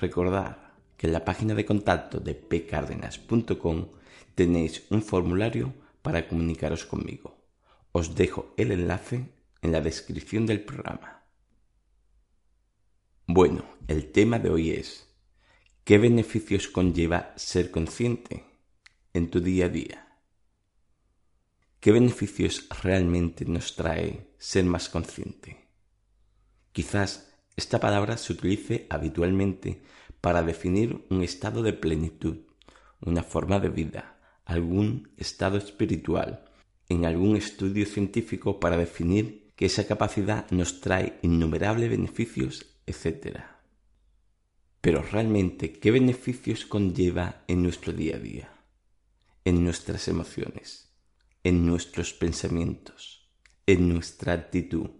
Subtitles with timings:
[0.00, 0.58] recordad
[0.96, 3.88] que en la página de contacto de pcardenas.com
[4.34, 7.38] tenéis un formulario para comunicaros conmigo.
[7.92, 9.32] Os dejo el enlace
[9.62, 11.24] en la descripción del programa.
[13.26, 15.08] Bueno, el tema de hoy es
[15.84, 18.44] ¿qué beneficios conlleva ser consciente
[19.12, 20.08] en tu día a día?
[21.80, 25.68] ¿Qué beneficios realmente nos trae ser más consciente?
[26.72, 27.27] Quizás
[27.58, 29.82] esta palabra se utilice habitualmente
[30.20, 32.36] para definir un estado de plenitud,
[33.00, 36.44] una forma de vida, algún estado espiritual,
[36.88, 43.40] en algún estudio científico para definir que esa capacidad nos trae innumerables beneficios, etc.
[44.80, 48.52] Pero realmente, ¿qué beneficios conlleva en nuestro día a día?
[49.44, 50.94] En nuestras emociones,
[51.42, 53.28] en nuestros pensamientos,
[53.66, 54.90] en nuestra actitud.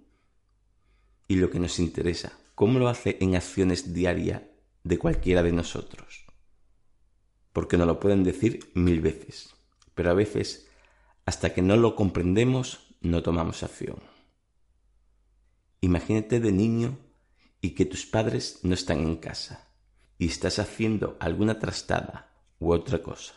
[1.28, 4.42] Y lo que nos interesa, ¿cómo lo hace en acciones diarias
[4.82, 6.26] de cualquiera de nosotros?
[7.52, 9.54] Porque nos lo pueden decir mil veces,
[9.94, 10.66] pero a veces,
[11.24, 14.00] hasta que no lo comprendemos, no tomamos acción.
[15.82, 16.98] Imagínate de niño
[17.60, 19.70] y que tus padres no están en casa
[20.18, 23.34] y estás haciendo alguna trastada u otra cosa.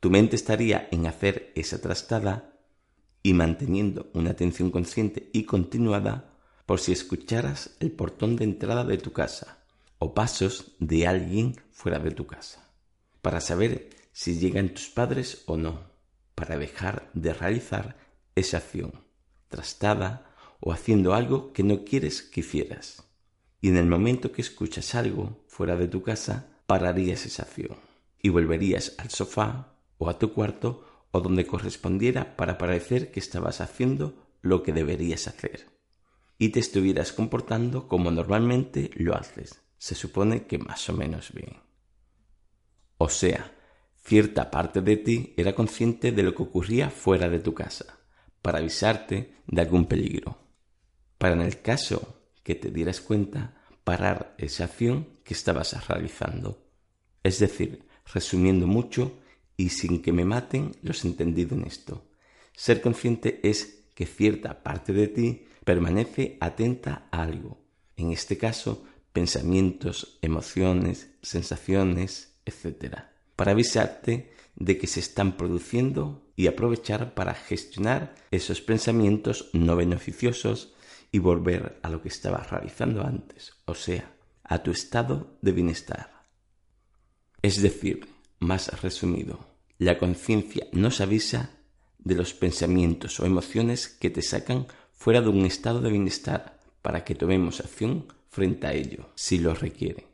[0.00, 2.58] Tu mente estaría en hacer esa trastada
[3.22, 6.35] y manteniendo una atención consciente y continuada
[6.66, 9.58] por si escucharas el portón de entrada de tu casa
[9.98, 12.68] o pasos de alguien fuera de tu casa,
[13.22, 15.90] para saber si llegan tus padres o no,
[16.34, 17.96] para dejar de realizar
[18.34, 18.92] esa acción,
[19.48, 23.04] trastada o haciendo algo que no quieres que hicieras.
[23.60, 27.76] Y en el momento que escuchas algo fuera de tu casa, pararías esa acción
[28.20, 33.60] y volverías al sofá o a tu cuarto o donde correspondiera para parecer que estabas
[33.60, 35.75] haciendo lo que deberías hacer
[36.38, 39.62] y te estuvieras comportando como normalmente lo haces.
[39.78, 41.60] Se supone que más o menos bien.
[42.98, 43.52] O sea,
[44.04, 47.98] cierta parte de ti era consciente de lo que ocurría fuera de tu casa,
[48.42, 50.38] para avisarte de algún peligro.
[51.18, 56.64] Para en el caso que te dieras cuenta, parar esa acción que estabas realizando.
[57.22, 59.18] Es decir, resumiendo mucho
[59.56, 62.08] y sin que me maten los entendido en esto.
[62.54, 67.58] Ser consciente es que cierta parte de ti permanece atenta a algo,
[67.96, 72.98] en este caso pensamientos, emociones, sensaciones, etc.,
[73.34, 80.72] para avisarte de que se están produciendo y aprovechar para gestionar esos pensamientos no beneficiosos
[81.10, 86.22] y volver a lo que estabas realizando antes, o sea, a tu estado de bienestar.
[87.42, 88.06] Es decir,
[88.38, 89.48] más resumido,
[89.78, 91.50] la conciencia nos avisa
[91.98, 97.04] de los pensamientos o emociones que te sacan fuera de un estado de bienestar para
[97.04, 100.06] que tomemos acción frente a ello, si lo requiere.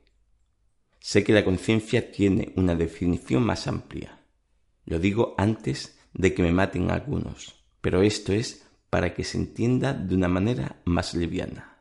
[1.00, 4.20] Sé que la conciencia tiene una definición más amplia.
[4.84, 9.94] Lo digo antes de que me maten algunos, pero esto es para que se entienda
[9.94, 11.78] de una manera más liviana.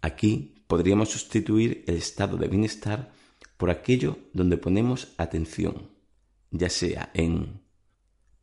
[0.00, 3.12] Aquí podríamos sustituir el estado de bienestar
[3.56, 5.90] por aquello donde ponemos atención,
[6.50, 7.62] ya sea en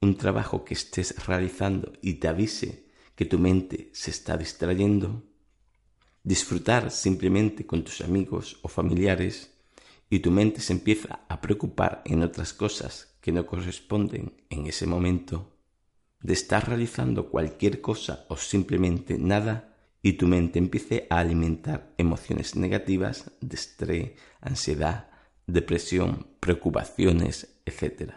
[0.02, 2.89] un trabajo que estés realizando y te avise
[3.20, 5.26] que tu mente se está distrayendo,
[6.24, 9.60] disfrutar simplemente con tus amigos o familiares
[10.10, 14.88] y tu mente se empieza a preocupar en otras cosas que no corresponden en ese
[14.88, 15.52] momento,
[16.22, 22.56] de estar realizando cualquier cosa o simplemente nada y tu mente empiece a alimentar emociones
[22.56, 25.10] negativas de estrés, ansiedad,
[25.46, 28.14] depresión, preocupaciones, etc.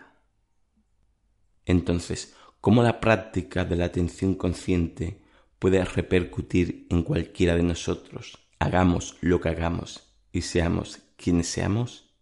[1.66, 5.20] Entonces, ¿cómo la práctica de la atención consciente
[5.58, 12.14] puede repercutir en cualquiera de nosotros, hagamos lo que hagamos y seamos quienes seamos,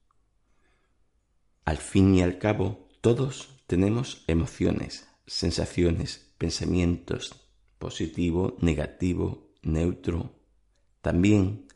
[1.64, 7.48] al fin y al cabo todos tenemos emociones, sensaciones, pensamientos,
[7.78, 10.34] positivo, negativo, neutro.
[11.02, 11.68] También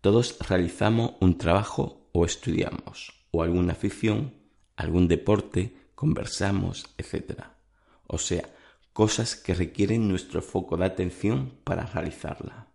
[0.00, 4.34] todos realizamos un trabajo o estudiamos, o alguna afición,
[4.76, 7.53] algún deporte, conversamos, etc.
[8.06, 8.48] O sea,
[8.92, 12.68] cosas que requieren nuestro foco de atención para realizarla.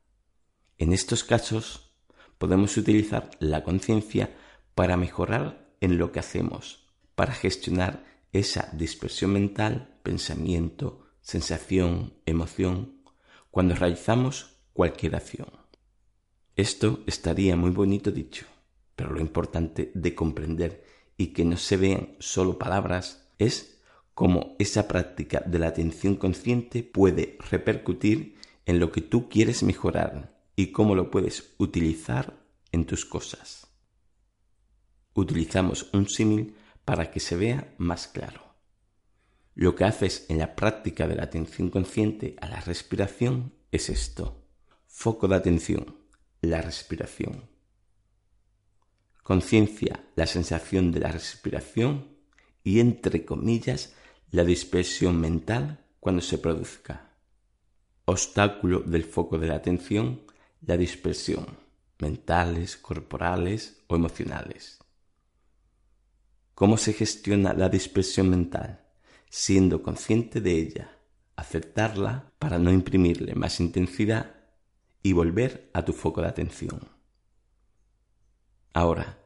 [0.78, 1.94] En estos casos,
[2.38, 4.36] podemos utilizar la conciencia
[4.76, 13.02] para mejorar en lo que hacemos, para gestionar esa dispersión mental, pensamiento, sensación, emoción,
[13.52, 15.50] cuando realizamos cualquier acción.
[16.56, 18.46] Esto estaría muy bonito dicho,
[18.96, 20.86] pero lo importante de comprender
[21.18, 23.79] y que no se vean solo palabras es
[24.20, 28.36] cómo esa práctica de la atención consciente puede repercutir
[28.66, 32.38] en lo que tú quieres mejorar y cómo lo puedes utilizar
[32.74, 33.68] en tus cosas.
[35.14, 38.42] Utilizamos un símil para que se vea más claro.
[39.56, 44.44] Lo que haces en la práctica de la atención consciente a la respiración es esto.
[44.86, 45.96] Foco de atención,
[46.42, 47.46] la respiración.
[49.24, 52.18] Conciencia, la sensación de la respiración
[52.66, 53.96] y entre comillas
[54.32, 57.16] la dispersión mental cuando se produzca.
[58.06, 60.22] Obstáculo del foco de la atención,
[60.62, 61.46] la dispersión,
[62.00, 64.80] mentales, corporales o emocionales.
[66.54, 68.86] ¿Cómo se gestiona la dispersión mental?
[69.30, 70.98] Siendo consciente de ella,
[71.36, 74.36] aceptarla para no imprimirle más intensidad
[75.02, 76.90] y volver a tu foco de atención.
[78.74, 79.18] Ahora,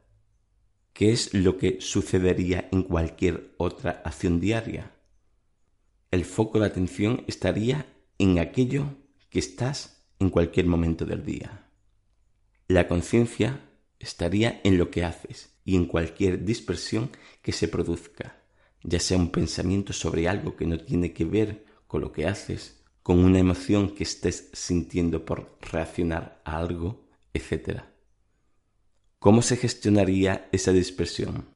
[0.94, 4.93] ¿qué es lo que sucedería en cualquier otra acción diaria?
[6.14, 7.88] El foco de atención estaría
[8.20, 8.86] en aquello
[9.32, 11.72] que estás en cualquier momento del día.
[12.68, 13.62] La conciencia
[13.98, 17.10] estaría en lo que haces y en cualquier dispersión
[17.42, 18.44] que se produzca,
[18.84, 22.84] ya sea un pensamiento sobre algo que no tiene que ver con lo que haces,
[23.02, 27.86] con una emoción que estés sintiendo por reaccionar a algo, etc.
[29.18, 31.56] ¿Cómo se gestionaría esa dispersión?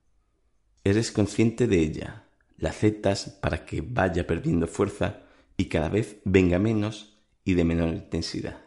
[0.84, 2.27] Eres consciente de ella,
[2.58, 5.24] la aceptas para que vaya perdiendo fuerza
[5.56, 8.66] y cada vez venga menos y de menor intensidad.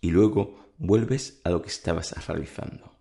[0.00, 2.96] Y luego vuelves a lo que estabas realizando.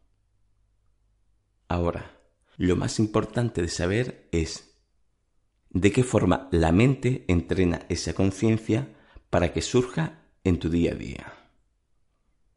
[1.68, 2.20] Ahora,
[2.58, 4.76] lo más importante de saber es
[5.70, 8.96] de qué forma la mente entrena esa conciencia
[9.30, 11.34] para que surja en tu día a día.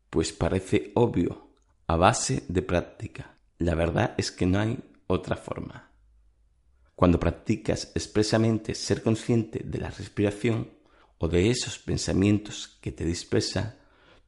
[0.09, 1.51] Pues parece obvio,
[1.87, 3.37] a base de práctica.
[3.59, 5.90] La verdad es que no hay otra forma.
[7.01, 10.69] Cuando practicas expresamente ser consciente de la respiración,
[11.17, 13.79] o de esos pensamientos que te dispersa,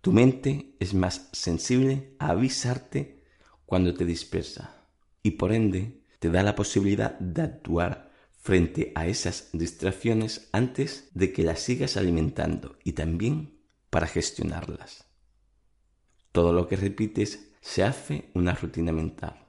[0.00, 3.24] tu mente es más sensible a avisarte
[3.66, 4.86] cuando te dispersa
[5.22, 8.10] y por ende te da la posibilidad de actuar
[8.40, 13.60] frente a esas distracciones antes de que las sigas alimentando y también
[13.90, 15.04] para gestionarlas.
[16.32, 19.46] Todo lo que repites se hace una rutina mental.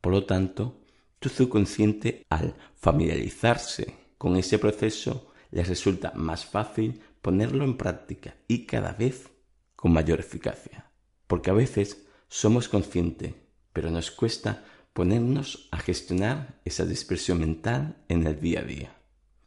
[0.00, 0.82] Por lo tanto,
[1.18, 8.66] tu subconsciente al familiarizarse con ese proceso les resulta más fácil ponerlo en práctica y
[8.66, 9.30] cada vez
[9.74, 10.90] con mayor eficacia.
[11.26, 13.34] Porque a veces somos conscientes,
[13.72, 18.96] pero nos cuesta ponernos a gestionar esa dispersión mental en el día a día.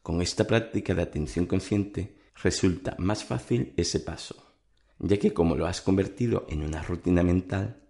[0.01, 4.55] Con esta práctica de atención consciente resulta más fácil ese paso,
[4.99, 7.81] ya que como lo has convertido en una rutina mental,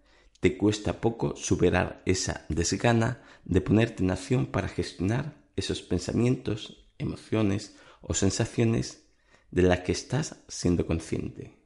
[0.42, 7.78] te cuesta poco superar esa desgana de ponerte en acción para gestionar esos pensamientos, emociones
[8.02, 9.06] o sensaciones
[9.52, 11.58] de las que estás siendo consciente.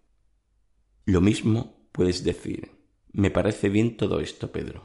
[1.06, 2.72] Lo mismo puedes decir,
[3.14, 4.84] me parece bien todo esto, Pedro,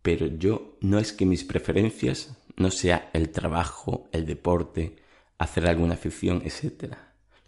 [0.00, 4.96] pero yo no es que mis preferencias no sea el trabajo, el deporte,
[5.38, 6.94] hacer alguna afición, etc.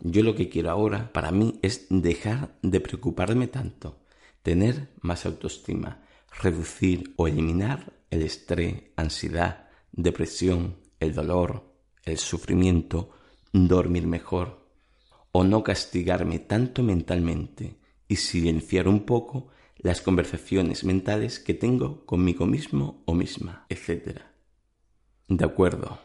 [0.01, 4.01] Yo lo que quiero ahora para mí es dejar de preocuparme tanto,
[4.43, 6.05] tener más autoestima,
[6.43, 13.11] reducir o eliminar el estrés, ansiedad, depresión, el dolor, el sufrimiento
[13.53, 14.61] dormir mejor
[15.33, 17.79] o no castigarme tanto mentalmente
[18.09, 24.21] y silenciar un poco las conversaciones mentales que tengo conmigo mismo o misma, etc.
[25.29, 26.01] De acuerdo,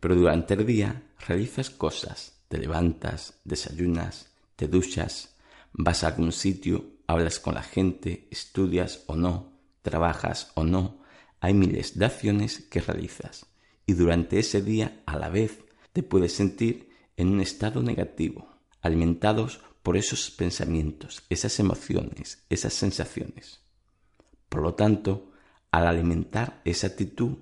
[0.00, 5.33] pero durante el día realizas cosas, te levantas, desayunas, te duchas,
[5.74, 9.52] vas a algún sitio, hablas con la gente, estudias o no,
[9.82, 11.02] trabajas o no,
[11.40, 13.46] hay miles de acciones que realizas
[13.86, 15.58] y durante ese día a la vez
[15.92, 18.48] te puedes sentir en un estado negativo,
[18.80, 23.60] alimentados por esos pensamientos, esas emociones, esas sensaciones.
[24.48, 25.32] Por lo tanto,
[25.70, 27.38] al alimentar esa actitud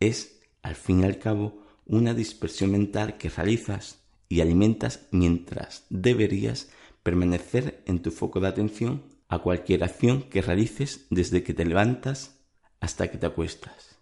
[0.00, 6.68] es, al fin y al cabo, una dispersión mental que realizas y alimentas mientras deberías
[7.02, 12.40] permanecer en tu foco de atención a cualquier acción que realices desde que te levantas
[12.80, 13.98] hasta que te acuestas.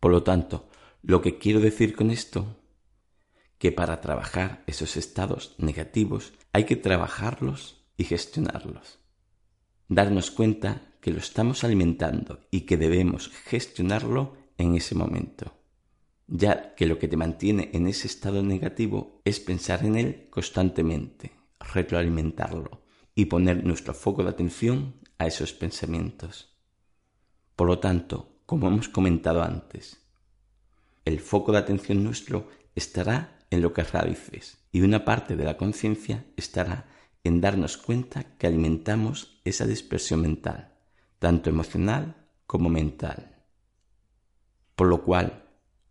[0.00, 0.68] Por lo tanto,
[1.02, 2.56] lo que quiero decir con esto,
[3.58, 8.98] que para trabajar esos estados negativos hay que trabajarlos y gestionarlos.
[9.88, 15.56] Darnos cuenta que lo estamos alimentando y que debemos gestionarlo en ese momento,
[16.26, 21.37] ya que lo que te mantiene en ese estado negativo es pensar en él constantemente,
[21.60, 22.82] retroalimentarlo
[23.14, 26.56] y poner nuestro foco de atención a esos pensamientos.
[27.56, 29.98] Por lo tanto, como hemos comentado antes,
[31.04, 35.56] el foco de atención nuestro estará en lo que realices y una parte de la
[35.56, 36.86] conciencia estará
[37.24, 40.74] en darnos cuenta que alimentamos esa dispersión mental,
[41.18, 43.44] tanto emocional como mental.
[44.76, 45.44] Por lo cual,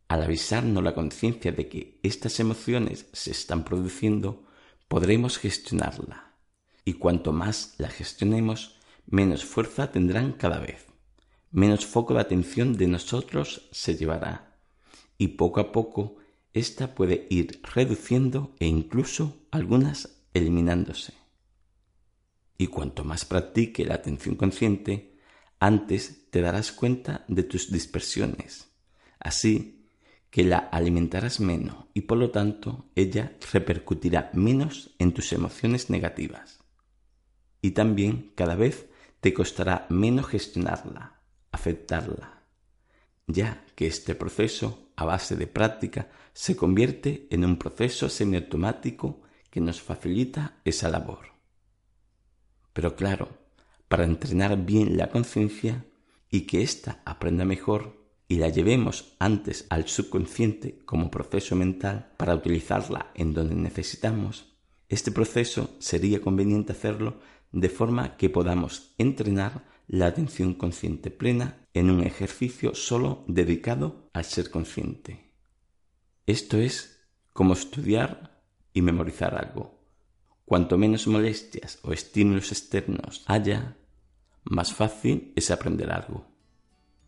[0.08, 4.47] al avisarnos la conciencia de que estas emociones se están produciendo,
[4.88, 6.34] podremos gestionarla.
[6.86, 10.86] Y cuanto más la gestionemos, menos fuerza tendrán cada vez,
[11.52, 14.58] menos foco de atención de nosotros se llevará.
[15.18, 16.18] Y poco a poco,
[16.54, 21.14] ésta puede ir reduciendo e incluso algunas eliminándose.
[22.58, 25.18] Y cuanto más practique la atención consciente,
[25.60, 28.68] antes te darás cuenta de tus dispersiones.
[29.20, 29.77] Así
[30.30, 36.60] que la alimentarás menos y por lo tanto ella repercutirá menos en tus emociones negativas.
[37.62, 38.88] Y también cada vez
[39.20, 42.44] te costará menos gestionarla, aceptarla,
[43.26, 49.60] ya que este proceso, a base de práctica, se convierte en un proceso semiautomático que
[49.60, 51.34] nos facilita esa labor.
[52.74, 53.30] Pero claro,
[53.88, 55.86] para entrenar bien la conciencia
[56.30, 57.97] y que ésta aprenda mejor
[58.28, 64.54] y la llevemos antes al subconsciente como proceso mental para utilizarla en donde necesitamos,
[64.90, 67.20] este proceso sería conveniente hacerlo
[67.52, 74.26] de forma que podamos entrenar la atención consciente plena en un ejercicio solo dedicado al
[74.26, 75.32] ser consciente.
[76.26, 78.42] Esto es como estudiar
[78.74, 79.80] y memorizar algo.
[80.44, 83.78] Cuanto menos molestias o estímulos externos haya,
[84.44, 86.37] más fácil es aprender algo.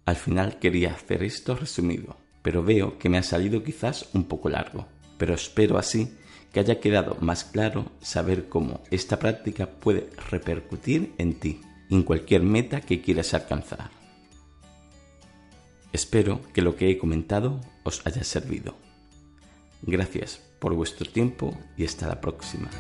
[0.10, 4.50] Al final quería hacer esto resumido, pero veo que me ha salido quizás un poco
[4.50, 4.88] largo,
[5.20, 6.18] pero espero así
[6.52, 11.62] que haya quedado más claro saber cómo esta práctica puede repercutir en ti,
[11.92, 13.92] en cualquier meta que quieras alcanzar.
[15.94, 18.78] Espero que lo que he comentado os haya servido.
[19.84, 22.72] Gracias por vuestro tiempo y hasta la próxima.